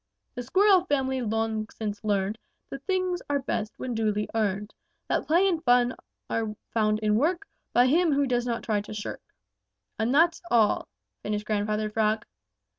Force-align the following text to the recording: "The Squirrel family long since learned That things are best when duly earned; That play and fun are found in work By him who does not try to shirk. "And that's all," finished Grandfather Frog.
"The 0.33 0.41
Squirrel 0.41 0.85
family 0.85 1.21
long 1.21 1.69
since 1.69 2.03
learned 2.03 2.39
That 2.71 2.81
things 2.85 3.21
are 3.29 3.37
best 3.37 3.77
when 3.77 3.93
duly 3.93 4.27
earned; 4.33 4.73
That 5.07 5.27
play 5.27 5.47
and 5.47 5.63
fun 5.63 5.95
are 6.27 6.55
found 6.73 6.97
in 7.01 7.17
work 7.17 7.47
By 7.71 7.85
him 7.85 8.11
who 8.13 8.25
does 8.25 8.47
not 8.47 8.63
try 8.63 8.81
to 8.81 8.95
shirk. 8.95 9.21
"And 9.99 10.11
that's 10.11 10.41
all," 10.49 10.87
finished 11.21 11.45
Grandfather 11.45 11.87
Frog. 11.91 12.25